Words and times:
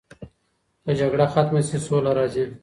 که 0.83 0.91
جګړه 0.99 1.25
ختمه 1.33 1.61
سي 1.67 1.77
سوله 1.85 2.11
راځي. 2.17 2.45